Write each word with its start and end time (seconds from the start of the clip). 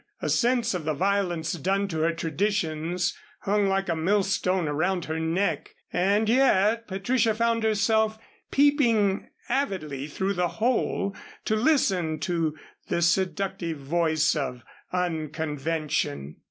A 0.19 0.29
sense 0.29 0.73
of 0.73 0.83
the 0.83 0.95
violence 0.95 1.53
done 1.53 1.87
to 1.89 1.99
her 1.99 2.11
traditions 2.11 3.15
hung 3.41 3.67
like 3.67 3.87
a 3.87 3.95
millstone 3.95 4.67
around 4.67 5.05
her 5.05 5.19
neck; 5.19 5.75
and 5.93 6.27
yet 6.27 6.87
Patricia 6.87 7.35
found 7.35 7.61
herself 7.61 8.17
peeping 8.49 9.29
avidly 9.47 10.07
through 10.07 10.33
the 10.33 10.47
hole 10.57 11.15
to 11.45 11.55
listen 11.55 12.17
to 12.21 12.57
the 12.89 13.03
seductive 13.03 13.77
voice 13.77 14.35
of 14.35 14.63
unconvention. 14.91 16.37